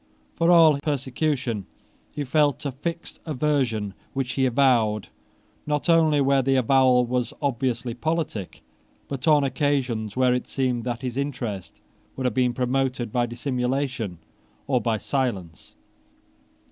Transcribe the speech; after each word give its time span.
For 0.33 0.49
all 0.49 0.79
persecution 0.79 1.67
he 2.11 2.23
felt 2.23 2.65
a 2.65 2.71
fixed 2.71 3.19
aversion, 3.23 3.93
which 4.13 4.33
he 4.33 4.47
avowed, 4.47 5.09
not 5.67 5.89
only 5.89 6.19
where 6.19 6.41
the 6.41 6.55
avowal 6.55 7.05
was 7.05 7.35
obviously 7.39 7.93
politic, 7.93 8.63
but 9.07 9.27
on 9.27 9.43
occasions 9.43 10.17
where 10.17 10.33
it 10.33 10.47
seemed 10.47 10.85
that 10.85 11.03
his 11.03 11.17
interest 11.17 11.81
would 12.15 12.25
have 12.25 12.33
been 12.33 12.55
promoted 12.55 13.11
by 13.11 13.27
dissimulation 13.27 14.17
or 14.65 14.81
by 14.81 14.97
silence. 14.97 15.75